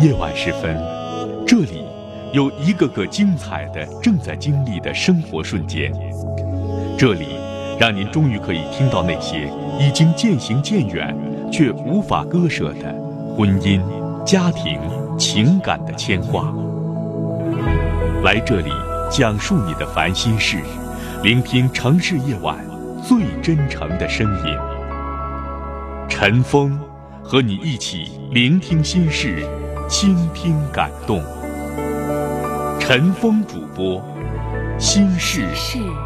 [0.00, 0.80] 夜晚时分，
[1.44, 1.84] 这里
[2.32, 5.92] 有一个个精彩的正在经历的生活瞬间，
[6.96, 7.26] 这里
[7.80, 9.50] 让您终于可以听到那些
[9.80, 11.12] 已经渐行渐远
[11.50, 12.94] 却无法割舍的
[13.36, 13.82] 婚姻、
[14.24, 14.78] 家庭、
[15.18, 16.44] 情感的牵挂。
[18.22, 18.70] 来这里
[19.10, 20.58] 讲述你的烦心事，
[21.24, 22.56] 聆听城市夜晚
[23.02, 24.56] 最真诚的声音。
[26.08, 26.78] 陈峰
[27.20, 29.44] 和你一起聆听心事，
[29.88, 31.22] 倾听感动。
[32.78, 34.02] 陈峰主播，
[34.78, 35.46] 心事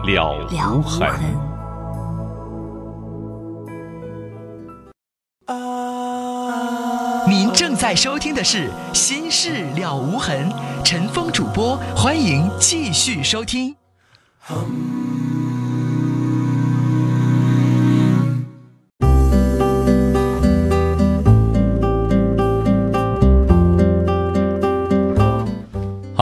[0.05, 0.33] 了
[0.73, 1.11] 无痕。
[7.29, 10.49] 您正在收听的是《心事了无痕》，
[10.85, 13.75] 陈峰主播，欢迎继续收听。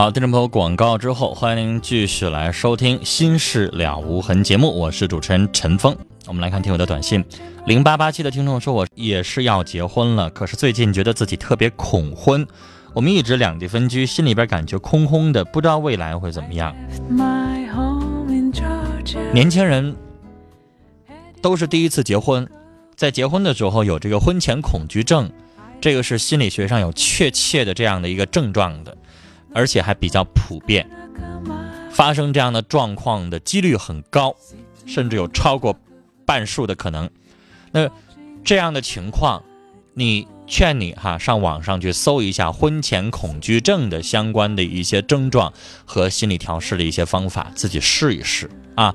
[0.01, 5.95] 好，听众朋友，广告之后，欢迎您继续来收听《心事了无痕》节目，我是主持人陈峰。
[6.25, 7.23] 我们来看听友的短信，
[7.67, 12.47] 零八八七的听众说，我也是要结婚了，可是最近觉得自己特别恐婚。
[12.95, 16.75] 我们一直两地分居，心里边感觉空空的，不知道未来会怎么样。
[19.31, 19.95] 年轻人
[21.43, 22.49] 都是第一次结婚，
[22.95, 25.29] 在结婚的时候有这个婚前恐惧症，
[25.79, 28.97] 这个是心理学上有确切的这样的一个症状的。
[29.53, 30.89] 而且还比较普遍，
[31.91, 34.35] 发生这样的状况的几率很高，
[34.85, 35.75] 甚至有超过
[36.25, 37.09] 半数的可能。
[37.71, 37.89] 那
[38.43, 39.43] 这样的情况，
[39.93, 45.53] 你劝你哈上网上去搜一下婚前恐惧症的相关的一些症状
[45.85, 48.93] 和心理调试的一些方法，自己试一试啊。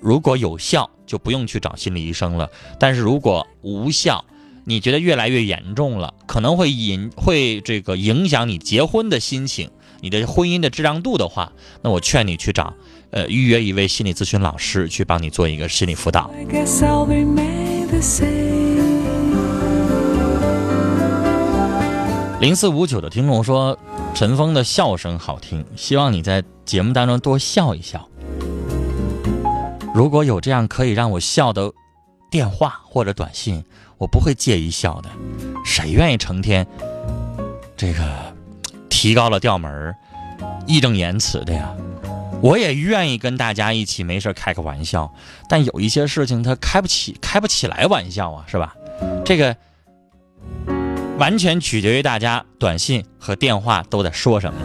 [0.00, 2.46] 如果有效，就不用去找心理医生了；
[2.78, 4.24] 但是如果无效，
[4.64, 9.70] 你觉得越来越严重了，可能会引会这个影响你结婚的心情。
[10.00, 12.72] 你的婚姻的质量度的话，那我劝你去找，
[13.10, 16.30] 呃，预约一位心理咨询老师去帮你做一个心理辅导。
[22.40, 23.76] 零四五九的听众说，
[24.14, 28.08] 陈峰的笑声好听，希望你在节目当中多笑一笑。
[29.92, 31.72] 如果有这样可以让我笑的
[32.30, 33.64] 电话或者短信，
[33.96, 35.10] 我不会介意笑的。
[35.64, 36.64] 谁愿意成天
[37.76, 38.27] 这个？
[38.98, 39.94] 提高了调门儿
[40.66, 41.72] 义正言辞的呀。
[42.42, 45.14] 我也愿意跟大家一起没事开个玩笑，
[45.48, 48.74] 但有一些事情他开不起，开不起来玩笑啊，是吧？
[49.24, 49.56] 这个
[51.16, 54.60] 完全取决于大家短信和电话都在说什么。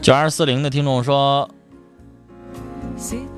[0.00, 1.50] 九二四零的听众说。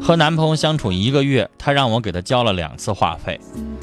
[0.01, 3.39] 和男朋友相处一个月，他让我给他交了两次话费，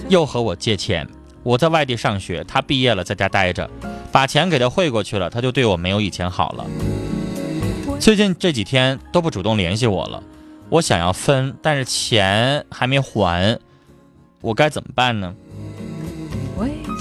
[0.10, 1.08] 又和我借钱。
[1.44, 3.70] 我在外地上学，他毕业了在家待着，
[4.12, 6.66] 把钱给他汇过去了，他就对我没有以前好了。
[8.00, 10.22] 最近这几天都不主动联系我了，
[10.70, 13.58] 我想要分，但是钱还没还，
[14.42, 15.34] 我该怎么办呢？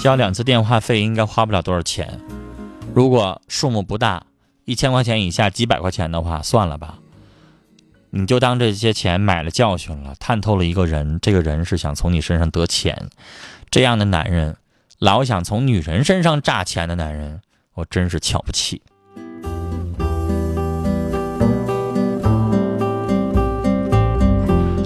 [0.01, 2.19] 交两次电话费应该花不了多少钱，
[2.93, 4.23] 如果数目不大，
[4.65, 6.99] 一千块钱以下几百块钱的话，算了吧。
[8.09, 13.09] 你就当这些钱买了教训了，探透了一个人，这个人是想从你身上得钱，
[13.69, 14.55] 这样的男人，
[14.97, 17.41] 老想从女人身上榨钱的男人，
[17.73, 18.81] 我真是瞧不起。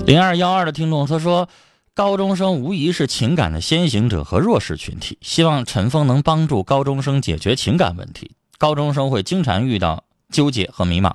[0.07, 1.47] 零二幺二的听众他说，
[1.93, 8.31] 高中生无疑是情感的先行者和弱势群体，希望陈峰能帮助高中生解决情感问题。
[8.57, 11.13] 高中生会经常遇到纠结和迷茫。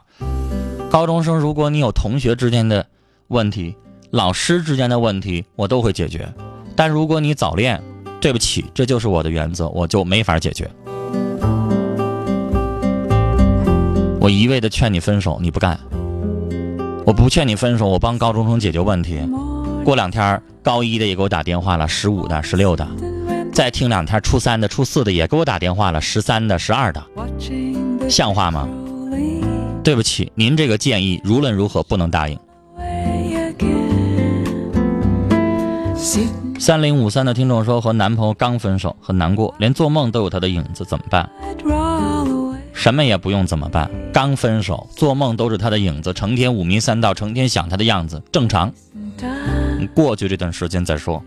[0.91, 2.87] 高中生，如果你有同学之间的
[3.29, 3.77] 问题、
[4.11, 6.27] 老师之间的问题，我都会解决。
[6.75, 7.83] 但如果你早恋，
[8.21, 10.71] 对不起，这就是我的原则，我就没法解决。
[14.21, 15.77] 我一味的劝你分手，你不干；
[17.05, 19.21] 我不劝你分手，我帮高中生解决问题。
[19.85, 22.87] 过两天高一的也给我打电话了，十五的、十六的，
[23.53, 27.05] 再听两天初三的、初四的也给我打电话了，十三的、十二的，
[28.09, 28.69] 像话吗？
[29.87, 32.37] 对不起，您这个建议无论如何不能答应。
[36.59, 41.31] 三零五三的听众说，和男朋友刚分手，很难过，连做梦都有他的影子，怎么办？
[42.73, 43.89] 什么也不用怎么办？
[44.13, 48.73] 刚分手，做梦都是他的影子，成天五迷三道，成天想他的样子，正常。
[49.95, 51.23] 过去这段时间再说。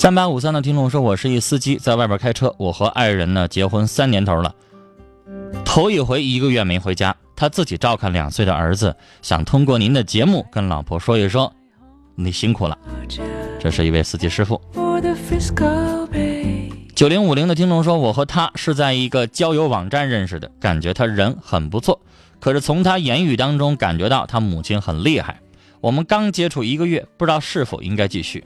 [0.00, 2.54] 三八五三的听众说：“我是一司机，在外边开车。
[2.56, 4.54] 我和爱人呢结婚三年头了，
[5.62, 11.52] 头一回一个月没回家，他自己照看两岁的儿子，想通过您的节目跟老婆说一说，
[12.14, 12.78] 你辛苦了。
[13.58, 14.58] 这是一位司机师傅。
[16.94, 22.00] 九零五零的听众说，我和他是在一个交友网站认识的，感觉他人很不错，
[22.40, 25.38] 可是从他言语当中感觉到他母亲很厉害。
[25.82, 28.42] 我们刚接触一个月，不知道是否应该继续。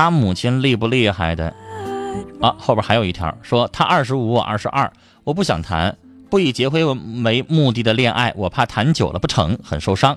[0.00, 1.52] 他母亲厉不厉害的？
[2.40, 4.90] 啊，后边还有一条说他二十五，我二十二，
[5.24, 5.98] 我不想谈，
[6.30, 10.16] 不以结婚为目的的恋爱，我怕谈久了不成，很受伤。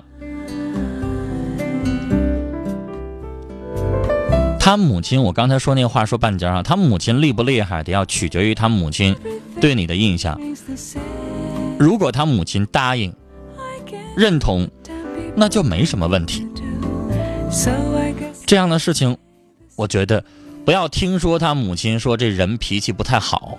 [4.58, 9.14] 他母亲，我刚才说那话说半截啊，他母亲厉不厉害的要取决于他母亲
[9.60, 10.40] 对你的印象。
[11.78, 13.14] 如果他母亲答应、
[14.16, 14.66] 认同，
[15.36, 16.48] 那就没什么问题。
[18.46, 19.18] 这样的事情，
[19.76, 20.24] 我觉得。
[20.64, 23.58] 不要听说他母亲说这人脾气不太好，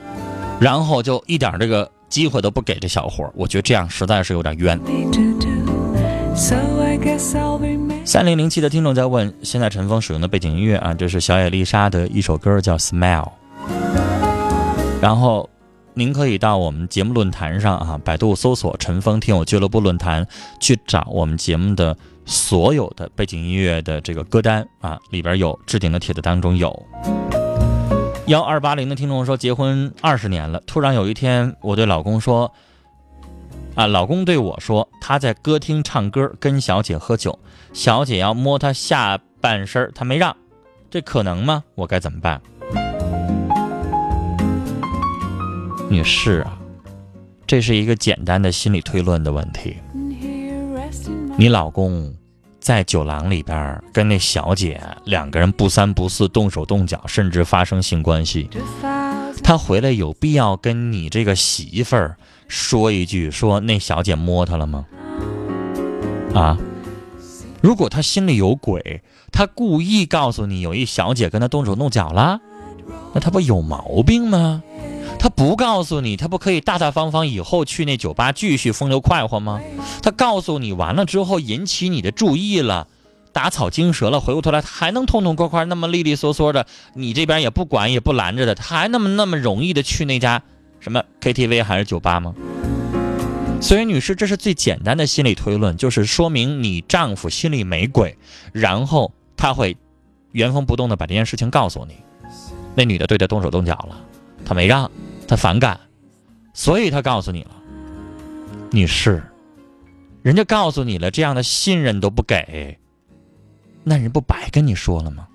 [0.59, 4.79] 然后就一点这个机会都不给这小伙儿我觉得这样实在是有点冤。
[8.03, 13.23] 三零零七的听众在问，现在陈峰使用的背景音乐啊，这是小野丽莎的一首歌叫《Smile》。
[14.99, 15.47] 然后，
[15.93, 20.25] 您可以到我们节目论坛上啊，百度搜索“陈峰听友俱乐部论坛”
[20.59, 21.95] 去找我们节目的。
[22.25, 26.85] 所有的背景音乐的这个歌单啊，里边有置顶的帖子当中有。
[28.27, 32.51] 幺二八零的听众说，结婚二十年了，突然有一天，我对老公说，
[33.75, 37.37] 啊，老公对我说，他在歌厅唱歌，跟小姐喝酒，
[37.71, 40.35] 小姐要摸他下半身，他没让，
[40.89, 41.63] 这可能吗？
[41.75, 42.41] 我该怎么办？
[45.87, 46.57] 女士啊，
[47.45, 49.77] 这是一个简单的心理推论的问题。
[51.37, 52.13] 你老公
[52.61, 58.49] 在酒廊里边跟那小姐两个人不三不四动手动脚，甚至发生性关系。
[59.43, 62.17] 他回来有必要跟你这个媳妇儿
[62.47, 64.85] 说一句，说那小姐摸他了吗？
[66.33, 66.57] 啊？
[67.61, 69.01] 如果他心里有鬼，
[69.31, 72.39] 他故意告诉你有一小姐跟他动手动脚了，
[73.13, 74.63] 那他不有毛病吗？
[75.25, 79.59] 他不告诉你，他不可以大大方方以后去那酒吧继续风流快活吗？
[80.03, 82.87] 他告诉你完了之后引起你的注意了，
[83.33, 90.43] 打草惊蛇了，回过头来他还能痛痛快快那么利利索索的，你这边也不管也不拦着的，他还那么那么容易的去那家
[90.79, 92.35] 什么 KTV 还是酒吧吗？
[93.59, 98.15] 所以女士，这是最简单的心理推论，就是说明你丈夫心里没鬼，
[98.51, 99.75] 然后他会
[100.33, 101.95] 原封不动的把这件事情告诉你，
[102.75, 103.99] 那女的对他动手动脚了，
[104.45, 104.91] 他没让。
[105.27, 105.79] 他反感，
[106.53, 107.51] 所以他告诉你了，
[108.71, 109.23] 女士，
[110.21, 112.77] 人家告诉你了，这样的信任都不给，
[113.83, 115.27] 那人不白跟你说了吗？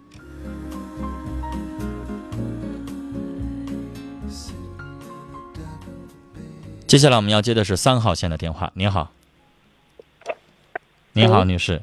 [6.86, 8.72] 接下来我们要接的是三号线的电话。
[8.74, 9.12] 你好，
[11.12, 11.80] 你好，女士。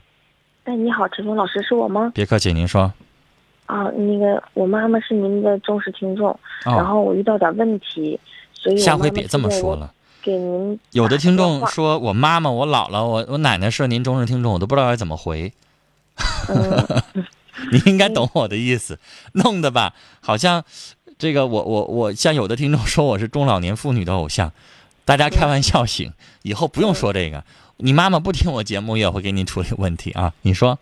[0.66, 2.12] 哎，你好，陈峰老师，是我吗？
[2.14, 2.92] 别客气，您说。
[3.68, 8.20] 啊，那个我妈妈是您的忠实听众，然后我遇到点问题，
[8.54, 9.94] 所以下回别这么说了。
[10.22, 15.54] 给您有的听众说我妈妈、我姥姥、我我奶奶是您忠实听众，我都不知道该怎么回。
[17.72, 19.00] 你应该懂我的意思，
[19.34, 20.64] 弄得吧，好像
[21.18, 24.52] 这个我我我像有的听众说我是中老年妇女的偶像，
[25.06, 27.44] 大家开玩笑行，以后不用说这个。
[27.78, 30.80] 你妈妈不听我节目也会给你处理问题啊，你说。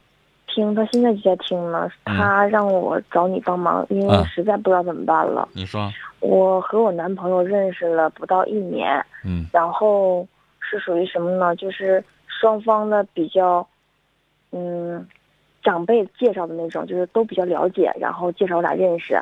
[0.55, 5.50] 听他现在就在听呢，他让我找你帮忙，因为实在不知道怎么办了。
[5.53, 10.25] 你说，我和我男朋友认识了不到一年，嗯，然后
[10.62, 11.53] 是属于什么呢？
[11.57, 13.67] 就是双方的比较，
[14.53, 15.05] 嗯，
[15.62, 19.21] 长辈介绍的那种，就是都比较了解，然后介绍我俩认识。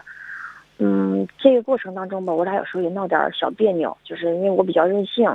[0.77, 5.27] 嗯，这个过程当中吧，我俩有时候也闹点小别扭，就是因为我比较任性，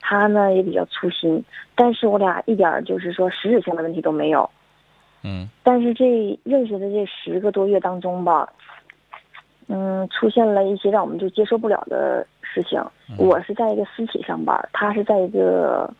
[0.00, 1.44] 他呢也比较粗心，
[1.76, 4.50] 但是我俩一点就是说实质性的问题都没有。
[5.22, 8.48] 嗯，但是这认识的这十个多月当中吧，
[9.66, 12.80] 嗯，出现了一些让我们就接受不了的事情。
[13.18, 15.92] 我是在一个私企上班，他是在一个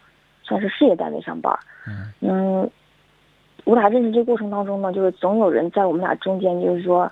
[0.43, 1.59] 算是事业单位上班。
[2.21, 2.69] 嗯，
[3.65, 7.11] 我俩认识这过程当中呢，就是总有人在我们俩中间，就是说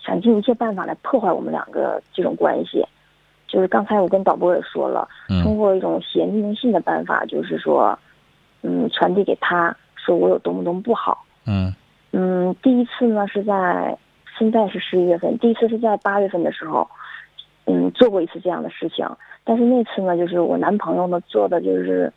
[0.00, 2.84] 想尽一切办法来破坏我们两个这种关系。
[3.46, 5.06] 就是刚才我跟导播也说了，
[5.42, 7.96] 通过一种写匿名信的办法，就是说，
[8.62, 11.22] 嗯，传递给他说我有多么多么不好。
[11.46, 11.74] 嗯
[12.12, 13.96] 嗯，第一次呢是在
[14.38, 16.88] 现在是十一月份，第一次是在八月份的时候，
[17.66, 19.06] 嗯，做过一次这样的事情。
[19.44, 22.12] 但是那次呢，就是我男朋友呢做的就是，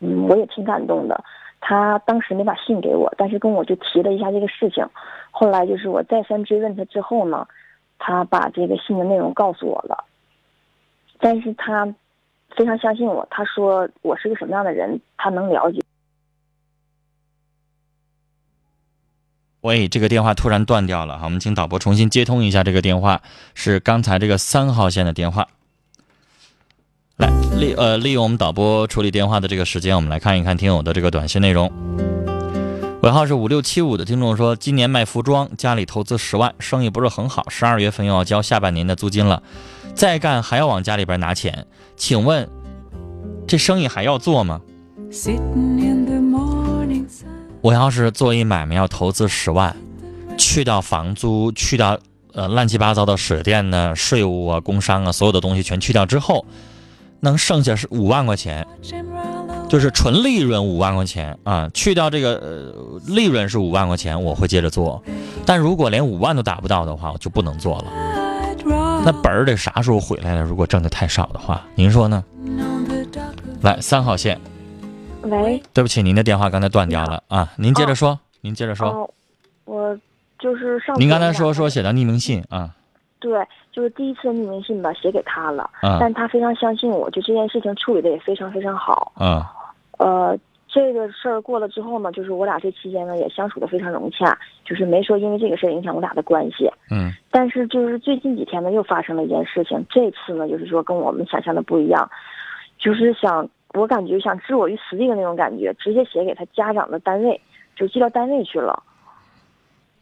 [0.00, 1.22] 嗯，我也挺感动的。
[1.60, 4.86] 他当时没把信给我，但是跟我就提了一下这个事情。
[5.30, 7.46] 后来就是我再三追问他之后呢，
[7.98, 10.04] 他把这个信的内容告诉我了。
[11.18, 11.86] 但是他
[12.54, 15.80] 非常相信我，他说我是个什么样的人，他能了解。
[19.62, 23.22] 喂，这个电话突然断掉了哈，我们请导播重新接通一下这个电话，
[23.54, 25.48] 是刚才这个三号线的电话。
[27.16, 31.72] 来利呃利用我们导播处理电话的这个时间，我们来看一看听友的这个短信内容。
[33.02, 39.42] 尾号是五六七五的听众说，今年卖服装，家里投资十万，生意不是很好，十二月份又要交下半年的租金了，
[39.94, 42.48] 再干还要往家里边拿钱，请问
[43.48, 44.60] 这生意还要做吗？
[47.60, 49.74] 我要是做一买卖要投资十万，
[50.38, 51.98] 去掉房租，去掉
[52.32, 56.44] 呃乱七八糟的水电呢、税务啊、工商啊，所有的东西全去掉之后，
[57.20, 58.66] 能剩下是五万块钱，
[59.68, 61.68] 就是纯利润五万块钱啊。
[61.74, 65.02] 去掉这个呃利润是五万块钱，我会接着做。
[65.44, 67.84] 但如果连五万都达不到的话，我就不能做了。
[69.04, 70.42] 那本儿得啥时候回来呢？
[70.42, 72.22] 如果挣的太少的话，您说呢？
[73.62, 74.40] 来，三号线。
[75.28, 78.88] 喂，对不起，您的电话刚才断掉了啊，您接着说，您接着说。
[78.88, 79.10] 哦，
[79.64, 79.98] 我
[80.38, 80.96] 就是上。
[81.00, 82.70] 您刚才说说写的匿名信啊？
[83.18, 85.68] 对，就是第一次匿名信吧，写给他了。
[85.82, 85.96] 嗯。
[85.98, 89.12] 但他非常相信我，就这件事情处理的也非常非常好。
[89.18, 89.42] 嗯。
[89.98, 96.70] 呃，这个事儿过了之后呢，就是我俩这期间呢也相处的非常融洽，就是没说因为这个事儿影响我俩的关系。
[96.88, 97.10] 嗯。
[97.32, 102.08] 但是就是最近几天呢，又发生了一件事情，这次呢就是说跟我们想象的不一样，
[102.78, 103.48] 就是想。
[103.74, 107.40] 我感觉想置我于死地的那种感觉，直接写给他家长的单位，
[107.74, 108.82] 就寄到单位去了。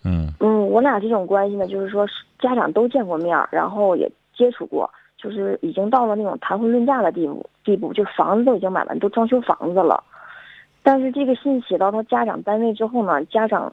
[0.05, 2.07] 嗯嗯，我俩这种关系呢，就是说
[2.39, 10.05] 家长都见过面，然后也接触过，就是已经到了那种谈婚论嫁的地步，地步就房子都已经买完，都装修房子了。
[10.83, 13.73] 但是这个信写到他家长单位之后呢，家长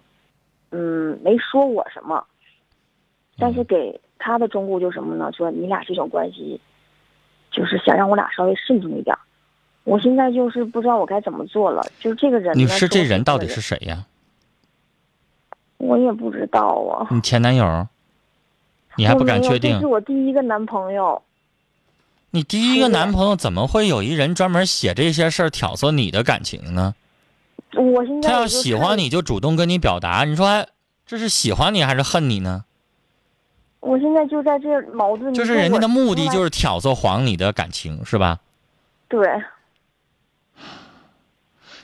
[0.71, 2.23] 嗯没说我什么，
[3.37, 5.29] 但是给他的忠告就什么呢？
[5.33, 6.59] 说你俩这种关系，
[7.51, 9.13] 就是想让我俩稍微慎重一点。
[9.83, 12.57] 我现在就是不知道我该怎么做了，就是这个人。
[12.57, 14.05] 你是这人到底是谁呀？
[15.77, 17.07] 我也不知道啊。
[17.09, 17.87] 你前男友？
[18.95, 19.73] 你还不敢确定？
[19.73, 21.21] 这是我第一个男朋友。
[22.29, 26.93] 你第一个男朋友怎么会有一人专门写这些事儿挑唆你的感情呢？
[27.73, 30.67] 我现在他要喜欢你就主动跟你表达，你说
[31.05, 32.65] 这是喜欢你还是恨你呢？
[33.79, 35.33] 我现在就在这矛盾。
[35.33, 38.39] 就是人家的目的就是挑唆黄你的感情，是吧？
[39.07, 39.27] 对。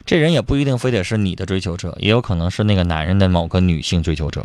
[0.08, 4.44] 这人也不一定非得是你的追求者，也有可能是那个男人的某个女性追求者。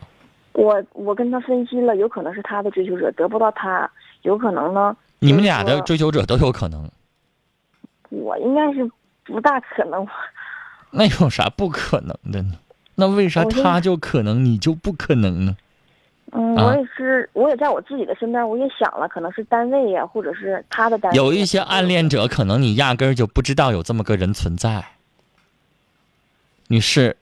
[0.54, 3.88] 我我跟他分析了，有可能是他的追求者得不到他，
[4.22, 4.94] 有可能呢。
[5.20, 6.90] 你们俩的追求者都有可能。
[8.10, 8.90] 我应该是
[9.24, 10.04] 不大可能。
[10.90, 12.54] 那有啥不可能的呢？
[12.96, 15.56] 那为啥他就可能，你就不可能呢？
[16.32, 21.16] 嗯，我也是，我也在我自己的身边，我也想了，可能是单位呀，或者是他的单位。
[21.16, 24.84] 有一些暗恋者，可能你压根儿就不知道有这么个人存在。
[26.72, 27.18] 女士，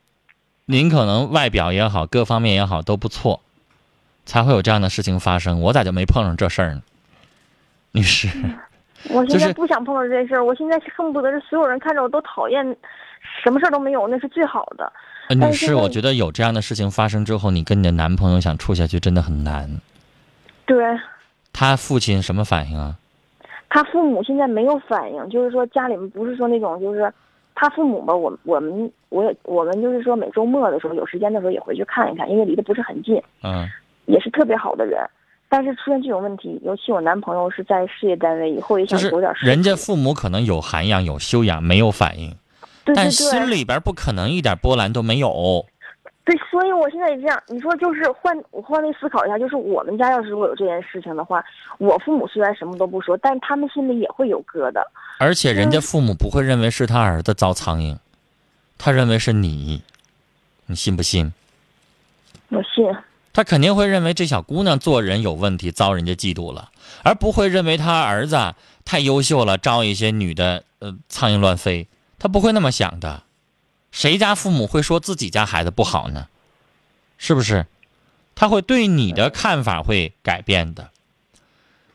[0.67, 3.41] 您可能外表也好，各方面也好都不错，
[4.25, 5.61] 才会有这样的事情发生。
[5.61, 6.83] 我咋就没碰上这事儿呢？
[7.91, 8.29] 女士，
[9.09, 12.65] 我 现在不想碰到这事儿，我现在恨不得是所有人看着我都讨厌，
[13.43, 14.93] 什么事儿都没有，那是最好的。
[15.35, 19.81] 女士，我觉得有这样的事情发生之后，你跟你的男朋友想处下去真的很难。
[20.65, 20.87] 对。
[21.53, 22.95] 他父亲什么反应啊？
[23.69, 27.13] 他父母现在没有反应，就是说家里面不是说那种就是。
[27.61, 33.23] 他父母吧，我我们我也我们就是说每周末的时候有时间的时候也回去看一看，因为离得不是很近。
[33.43, 33.69] 嗯，
[34.07, 34.99] 也是特别好的人，
[35.47, 39.31] 但是出现这种问题，尤其我男朋友是在事业单位，以后也想有点。
[39.43, 42.35] 人家父母可能有涵养、有修养，没有反应，
[42.95, 45.67] 但心里边不可能一点波澜都没有。
[46.31, 47.43] 对，所以我现在也这样。
[47.49, 51.45] 你说就是换我换位思考一下，就是我们家要是如果有这件事情的话，
[51.79, 54.81] 我父母虽然什么都不说，但他们心里也会有疙瘩。
[55.19, 57.99] 而且人家父母不会认为是他儿子遭苍蝇，
[58.79, 59.83] 他认为是你，
[60.67, 61.33] 你信不信？
[62.51, 62.85] 我信。
[63.33, 66.71] 他肯定会认为这小姑娘做人有问题，遭人家嫉妒了，
[67.03, 71.89] 而不会认为他儿子太优秀了，招一些女的呃苍蝇乱飞。
[72.21, 73.25] 他不会那么想的。
[73.91, 76.29] 谁家父母会说自己家孩子不好呢？
[77.19, 77.67] 是不是？
[78.35, 80.91] 他会对你的看法会改变的。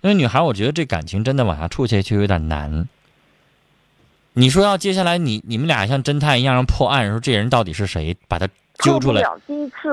[0.02, 2.88] 因为女孩，我觉得这感情真的往下处下去有点难。
[4.34, 8.48] 你说要接下来你你们俩像侦探一样破案，说这人到底是谁，把他
[8.78, 9.24] 揪出来。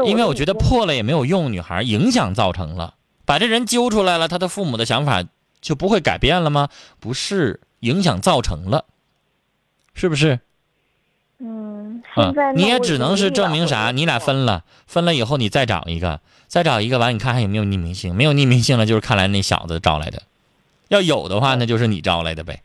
[0.04, 2.94] 因为我觉得破了也没有用，女孩影响造成了，
[3.24, 5.24] 把这人揪出来了，他的父母的想法
[5.62, 6.68] 就不会改变了吗？
[7.00, 8.84] 不是，影响造成了，
[9.94, 10.40] 是不是？
[11.44, 12.00] 嗯，
[12.54, 13.90] 你也只能是证明啥？
[13.90, 18.14] 你俩分了，分了以后你再找一个，再找一个完，你看还有没有匿名性？
[18.14, 20.22] 没有匿名性了，就是看来那小子招来的。
[20.88, 22.62] 要有的话，那就是你招来的呗。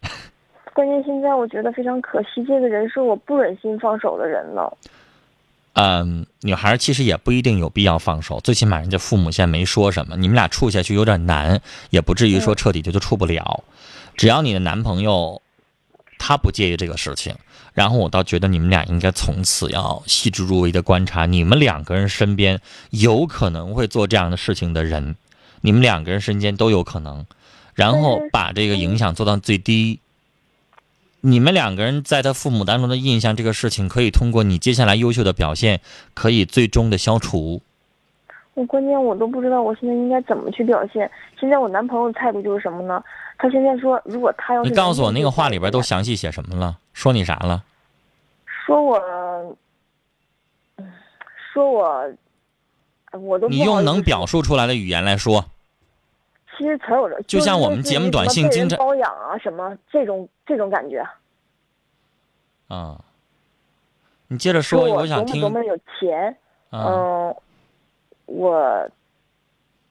[0.72, 4.74] 关键现在我觉得非常可惜，这个人是我不忍心放手的人了。
[5.74, 11.60] 嗯，女孩其实也不一定有必要放手，最起码人家父母现在没说什么，你们俩处下去有点难，
[11.90, 13.62] 也不至于说彻底就就处不了。
[14.16, 15.40] 只要你的男朋友
[16.18, 17.34] 他不介意这个事情，
[17.78, 25.14] 然后我倒觉得你们俩应该从此要细致入微的观察你们两个人身边有可能会做这样的事情的人，
[25.60, 27.24] 你们两个人身边都有可能，
[27.76, 30.00] 然后把这个影响做到最低。
[31.20, 35.80] 你们两个人在他父母当中的印象，这个事情可以通过你接下来优秀的表现，
[36.14, 37.62] 可以最终的消除。
[38.54, 41.08] 我关键我都不知道我现在应该怎么去表现。
[41.38, 43.00] 现在我男朋友的态度就是什么呢？
[43.38, 46.76] 他现在说，如果他要是你告诉我那个话里边都详细写什么了？
[46.92, 47.64] 说你啥了？
[48.44, 48.98] 说我，
[50.76, 50.92] 嗯
[51.52, 52.12] 说我，
[53.12, 55.44] 我都你用能表述出来的语言来说。
[56.56, 61.06] 其实词有的，就像我们节目短信经常包养啊什么这种这种感觉。
[62.66, 63.00] 啊，
[64.26, 66.36] 你接着说，我想听多么多么有钱，
[66.70, 66.84] 啊。
[66.88, 67.36] 嗯，
[68.26, 68.90] 我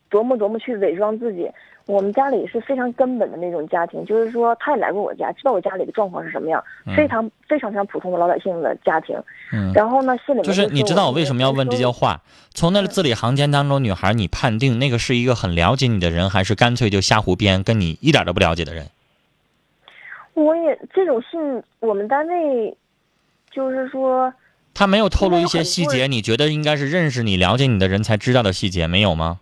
[0.10, 1.50] 琢磨琢磨去伪装自己。
[1.86, 6.62] 我们家里是非常根本的那种家庭，就是说他也来过我家，知道我家里的状况是什么样，
[6.94, 9.18] 非常非常非常普通的老百姓的家庭。
[9.54, 12.20] 嗯，然后呢，心里面就是你知道我为什么要问这些话？
[12.54, 18.88] 从那字里行间当中，女孩，你判定那个是一个很了解你的人，还是干脆就瞎胡编，跟你一点都不了解的人？
[20.34, 22.76] 我也这种信，我们单位
[23.50, 24.34] 就是说，
[24.74, 29.40] 他没有透露一些细节，你觉得应该是认识你、了解你的人才知道的细节，没有吗？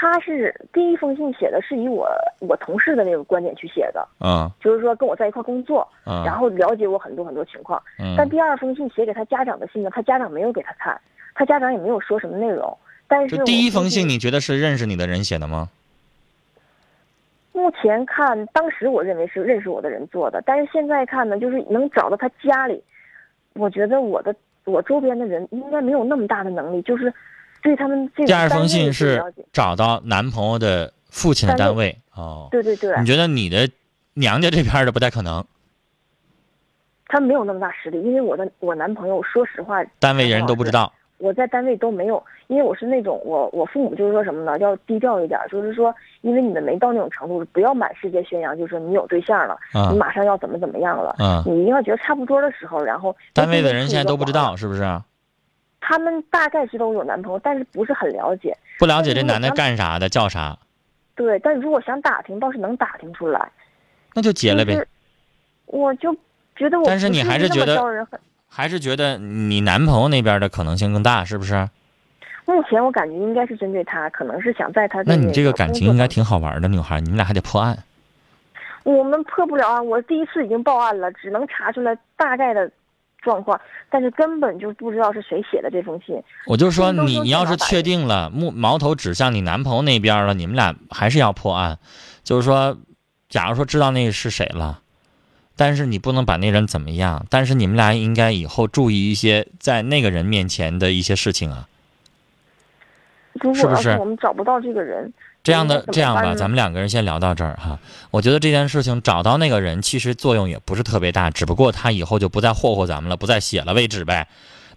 [0.00, 7.78] 他是第一封信写的是以我我同事的那个观点去写的，啊就是说跟我在一块工作，嗯，然后了解我很多很多情况。
[7.98, 10.98] 嗯但第二封信写给他家长的信呢，他家长没有给他看，
[11.34, 12.74] 他家长也没有说什么内容。
[13.06, 15.68] 但是第一封信，你觉得是认识你的人写的吗？
[17.52, 22.82] 目前看，当时我认为是认识我的人做的，但是现在看呢，就是能找到他家里，
[23.52, 27.12] 我觉得我的我周边的人应该没有那么大的能力，就是
[27.62, 32.48] 对他们这第二封信是找到男朋友的父亲的单单位哦。
[32.50, 33.68] 对对对，你觉得你的
[34.14, 35.44] 娘家这边的不太可能？
[37.06, 40.92] 他没有那么大实力，因为我的我男朋友，说实话，单位人都不知道。
[41.18, 54.80] 我在单位都没有，因为我是那种我我父母就是说什么呢，要低调一点，就是说，因为你们没到那种程度，不要满世界宣扬，就是说你有对象了，啊你马上要怎么怎么样了，嗯，你一定要觉得差不多的时候，然后单位的人现在都不知道，是不是？
[55.80, 60.58] 他们大概知道我有男朋友，但是不是很了解，不了解这男的干啥的，叫啥，
[61.14, 63.50] 对，但如果想打听，倒是能打听出来，
[64.14, 64.86] 那就结了呗。
[65.66, 66.14] 我就
[66.56, 68.06] 觉得我，但是你还是觉得。
[68.52, 71.68] 还是觉得你男朋友那边的可能性更大，是不是？
[72.46, 77.78] 目前我感觉应该是针对他，可能是想在他的那你这个个感情应该挺好玩的，女孩，你们俩还得破案。
[78.82, 82.68] 我们破不了案，我第一次已经报案了，只能查出来大概的
[83.20, 86.22] 状况，但是根本就不知道是谁写的这封信。
[86.46, 91.78] 我就说你你要是确定了目矛头指向你男朋友那边了，你们俩还是要破案。
[92.22, 92.76] 就是说，
[93.28, 94.80] 假如说知道那个是谁了，
[95.56, 101.66] 但是你不能把那人怎么样，但是你们俩应该以后注意一些在那个人面前的一些事情啊。
[103.34, 107.78] 如果要是我们找不到这个人，这样的这样吧，咱们两个人先聊到这儿哈。
[108.10, 114.28] 我觉得这件事情找到那个人，其实作用也不是特别大，只不过他以后就不再霍霍咱们了，不再写了为止呗。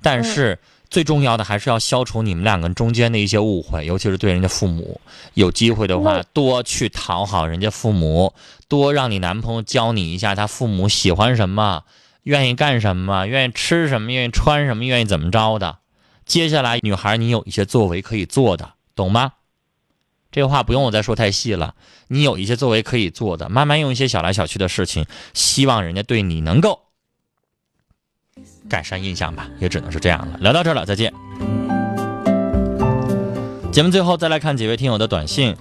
[0.01, 5.01] 但嗯是最重要的还是要消除你们两个人中间的一些误会，尤其是对人家父母。
[5.33, 8.33] 有机会的话，多去讨好人家父母，
[8.67, 11.83] 多让你男朋友教你一下他父母喜欢什么，
[12.23, 15.77] 愿意干什么，愿意吃什么，愿意穿什么，愿意怎么着的。
[16.25, 19.31] 接下来，女孩，你有一些作为可以做的，懂吗？
[20.33, 21.75] 这个话不用我再说太细了。
[22.07, 26.81] 你有一些作为可以做的，慢慢用一些小来小去的事情，希望人家对你能够
[28.67, 30.37] 改善印象吧，也只能是这样了。
[30.39, 31.13] 聊到这儿了，再见。
[33.71, 35.55] 节目最后再来看几位听友的短信。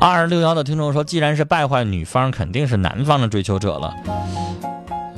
[0.00, 3.94] 二六幺的听众说，既然是败坏女方，肯定是男方的追求者了。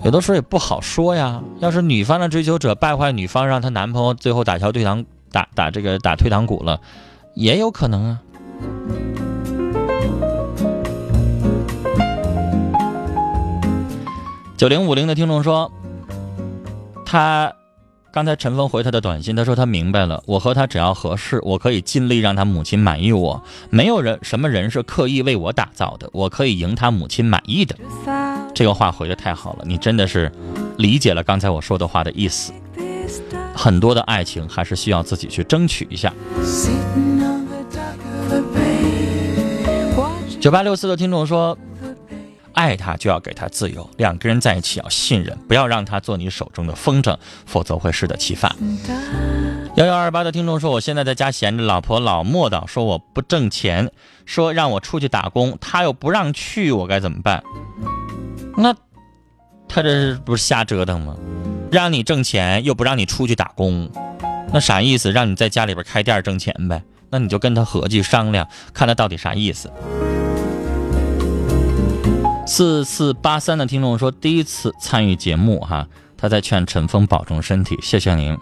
[0.05, 1.43] 有的时候也不好说呀。
[1.61, 6.81] 要是女方的追求者败坏女方，让她男朋友最后打消退堂打打这个打退堂鼓了，
[7.35, 8.21] 也有可能啊。
[14.57, 15.73] 九零五零的听众说，
[17.05, 17.53] 他
[18.15, 23.43] 刚才陈峰回他的短信，他说他明白了，我和他只要合适，我可以尽力让他母亲满意我。
[23.71, 27.75] 没有人什么人是刻意为我打造的，我可以赢他母亲满意的。
[28.55, 30.31] 这个话回的太好了，你真的是
[30.77, 32.53] 理解了刚才我说的话的意思。
[33.53, 36.15] 很多的爱情还是需要自己去争取一下。
[40.41, 41.59] 九八六四的听众说。
[42.55, 48.55] 爱他就要给他自由，两个人在一起要信任，不要让他做你手中的风筝，否则会适得其反。
[49.77, 53.91] 幺幺二八的听众说，我现在在家闲着，老婆老磨叨，说我不挣钱，
[54.25, 57.43] 说让我出去打工，他又不让去，我该怎么办？
[58.57, 58.73] 那
[59.69, 61.17] 他这不是瞎折腾吗？
[61.73, 63.91] 让你挣钱又不让你出去打工，
[64.53, 65.11] 那啥意思？
[65.11, 66.81] 让你在家里边开店挣钱呗？
[67.11, 69.73] 那你就跟他合计商量，看他到底啥意思。
[72.47, 78.37] 四四八三的听众说，第一次参与节目哈，他在劝陈峰保重身体，谢谢您。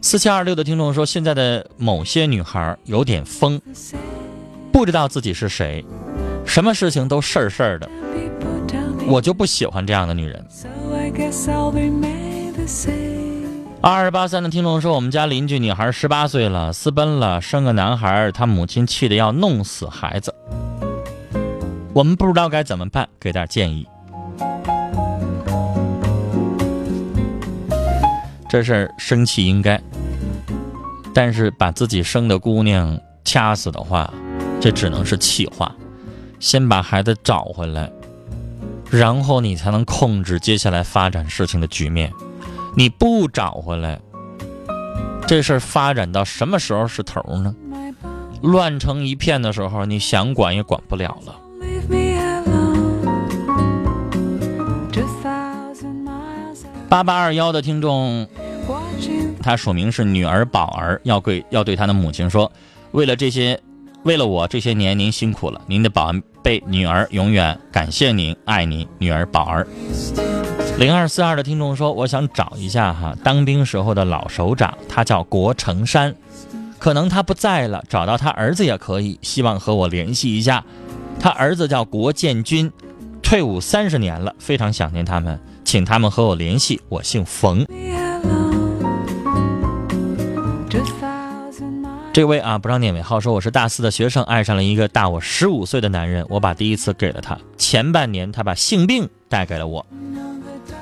[0.00, 3.60] 四七二六的听众说，现在的某些女孩有点疯，
[4.72, 5.84] 不知道自己是谁，
[6.46, 7.88] 什么事情都事儿事儿的，
[9.06, 10.44] 我就不喜欢这样的女人。
[13.80, 20.34] 二二八三的听众说，我们家邻居女孩十八岁了，私奔了，生个男孩，她母亲气得要弄死孩子。
[21.94, 23.86] 我们不知道该怎么办，给点建议。
[28.48, 29.80] 这事儿生气应该，
[31.14, 34.12] 但是把自己生的姑娘掐死的话，
[34.58, 35.74] 这只能是气话。
[36.40, 37.90] 先把孩子找回来，
[38.90, 42.10] 然后你才能控制接下来发展事情的局面。
[42.74, 44.00] 你不找回来，
[45.26, 47.54] 这事儿发展到什么时候是头呢？
[48.42, 51.36] 乱成一片的时候，你想管也管不了了。
[56.92, 58.28] 八八二幺的听众，
[59.42, 62.52] 他署名是女儿宝儿，要对要对他的母亲说，
[62.90, 63.58] 为了这些，
[64.02, 69.66] 为了我这些年您辛苦了，您的宝贝女儿永远感谢您，爱您，女儿宝儿。
[70.76, 76.14] 零二四二的听众说，我想找一下哈，当兵时候的老首长，他叫国成山，
[76.78, 80.62] 可能他不在了，找到他儿子也可以，希望和我联系一下。
[81.18, 82.70] 他儿子叫国建军，
[83.22, 85.40] 退伍三十年了，非常想念他们。
[85.72, 87.64] 请他们和我联系，我姓冯。
[92.12, 97.38] 这位啊，不让念尾号，说我是大四的学生，爱上了一个大我十五岁的男人，我把第一次给了他。
[97.56, 99.86] 前半年他把性病带给了我，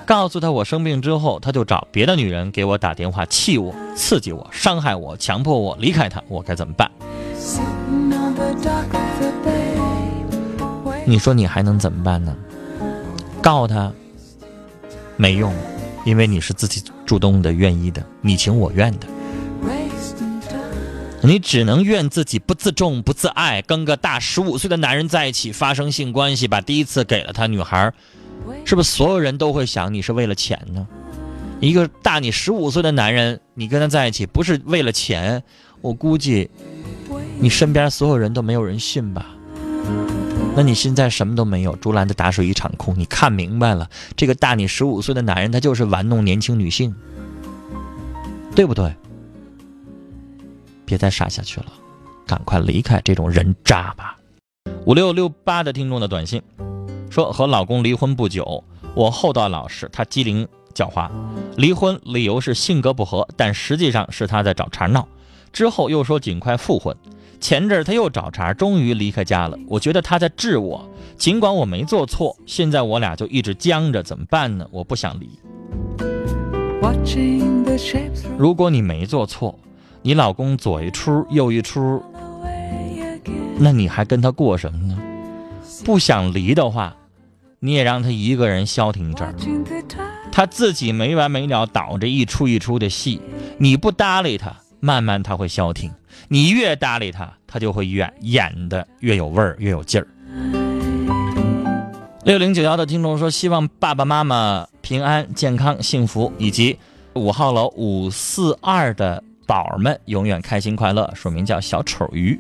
[0.05, 6.91] 告诉他我生病之后，他就找别的女人给我打电话，气我、刺激我、伤害我、强迫我离开他，我该怎么办？
[11.07, 12.35] 你说你还能怎么办呢？
[13.41, 13.93] 告他。
[15.21, 15.53] 没用，
[16.07, 19.07] 因为你是自己主动的、愿意的、你情我愿的，
[21.23, 27.47] 你只能怨自己不自重、不自爱，跟个大十五岁的男人在一起发生性关系，把第一次给了他。
[27.47, 27.93] 女孩，
[28.65, 30.89] 是不是所有人都会想你是为了钱呢？
[31.61, 35.43] 一个大你十五岁的男人，你跟他在一起不是为了钱，
[35.83, 36.49] 我估计
[37.39, 39.27] 你身边所有人都没有人信吧。
[40.57, 42.95] 那你现在什么都没有，竹篮子打水一场空。
[42.99, 46.95] 你看明白了，这个大你十五岁的男人，他就是玩弄年轻女性，
[48.55, 48.95] 对不对？
[50.85, 51.67] 别再傻下去了，
[52.27, 54.19] 赶快离开这种人渣吧。
[54.85, 56.43] 五六六八的听众的短信
[57.11, 58.63] 说，和老公离婚不久，
[58.95, 61.09] 我厚道老实，他机灵狡猾。
[61.57, 65.07] 离婚理由是性格不合，但实际上是他在找茬闹。
[65.53, 66.95] 之后又说尽快复婚。
[67.41, 69.59] 前阵他又找茬，终于离开家了。
[69.67, 74.67] 我觉得他在治我，尽管我没做错，现在我俩就一直僵着，怎么办呢？
[74.71, 75.31] 我不想离。
[78.37, 79.59] 如果你没做错，
[80.03, 82.03] 你老公左一出右一出，
[83.59, 84.99] 那你还跟他过什么呢？
[85.85, 86.95] 不想离的话，
[87.59, 89.35] 你也让他一个人消停一阵儿，
[90.31, 93.21] 他自己没完没了倒着一出一出的戏，
[93.59, 95.91] 你不搭理他，慢慢他会消停。
[96.29, 100.07] 你越搭理他，他就会演演的越有味儿，越有劲儿。
[102.25, 106.79] 六零九幺的听众说，希望爸爸妈妈平安、健康、幸福，以及
[107.15, 111.11] 五号楼五四二的宝儿们永远开心快乐。
[111.15, 112.39] 署名叫小丑鱼。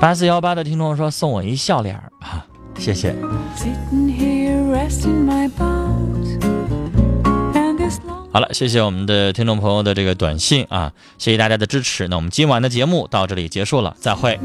[0.00, 2.46] 八四幺八的听众说，送我一笑脸啊，
[2.78, 3.14] 谢谢。
[8.36, 12.06] 好了，谢谢我们的听众朋友的这个短信啊，谢谢大家的支持。
[12.08, 14.38] 那我们今晚的节目到这里结束了，再会。